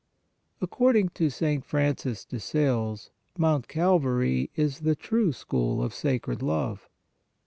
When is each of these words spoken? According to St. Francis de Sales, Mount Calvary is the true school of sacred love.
According 0.59 1.09
to 1.09 1.29
St. 1.29 1.63
Francis 1.63 2.25
de 2.25 2.39
Sales, 2.39 3.11
Mount 3.37 3.67
Calvary 3.67 4.49
is 4.55 4.79
the 4.79 4.95
true 4.95 5.31
school 5.31 5.83
of 5.83 5.93
sacred 5.93 6.41
love. 6.41 6.89